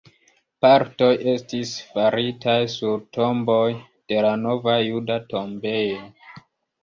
[0.65, 3.67] Partoj estis faritaj sur tomboj
[4.13, 6.01] de la Nova juda tombejo.